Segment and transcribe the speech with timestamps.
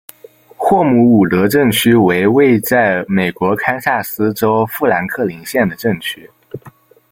[0.57, 6.27] 霍姆伍德镇区为位在美国堪萨斯州富兰克林县的镇区。